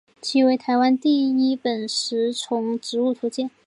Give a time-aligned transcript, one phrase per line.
[0.19, 3.51] 其为台湾第一本食虫植物图鉴。